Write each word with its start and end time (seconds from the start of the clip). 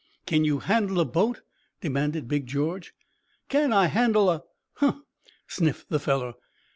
"Can 0.25 0.43
you 0.43 0.57
handle 0.57 0.99
a 0.99 1.05
boat?" 1.05 1.43
demanded 1.79 2.27
Big 2.27 2.47
George. 2.47 2.95
"Can 3.49 3.71
I 3.71 3.85
handle 3.85 4.31
a 4.31 4.41
Hunh!" 4.77 5.03
sniffed 5.47 5.89
the 5.89 5.99
fellow. 5.99 6.37